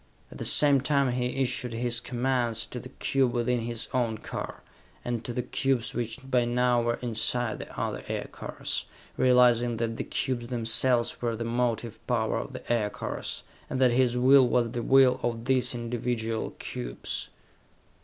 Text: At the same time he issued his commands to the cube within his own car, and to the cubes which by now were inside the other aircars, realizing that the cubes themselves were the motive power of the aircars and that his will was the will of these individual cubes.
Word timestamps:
At 0.31 0.39
the 0.39 0.45
same 0.45 0.81
time 0.81 1.11
he 1.11 1.27
issued 1.43 1.73
his 1.73 1.99
commands 1.99 2.65
to 2.65 2.79
the 2.79 2.89
cube 2.89 3.33
within 3.33 3.59
his 3.59 3.87
own 3.93 4.17
car, 4.17 4.63
and 5.05 5.23
to 5.23 5.31
the 5.31 5.43
cubes 5.43 5.93
which 5.93 6.17
by 6.27 6.43
now 6.43 6.81
were 6.81 6.97
inside 7.03 7.59
the 7.59 7.79
other 7.79 8.03
aircars, 8.07 8.85
realizing 9.15 9.77
that 9.77 9.97
the 9.97 10.03
cubes 10.03 10.47
themselves 10.47 11.21
were 11.21 11.35
the 11.35 11.43
motive 11.43 11.99
power 12.07 12.39
of 12.39 12.51
the 12.51 12.73
aircars 12.73 13.43
and 13.69 13.79
that 13.79 13.91
his 13.91 14.17
will 14.17 14.47
was 14.47 14.71
the 14.71 14.81
will 14.81 15.19
of 15.21 15.45
these 15.45 15.75
individual 15.75 16.55
cubes. 16.57 17.29